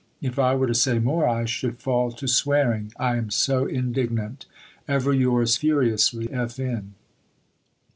[0.19, 4.47] If I were to say more, I should fall to swearing, I am so indignant.
[4.87, 6.59] Ever yours furiously, F.
[6.59, 6.95] N.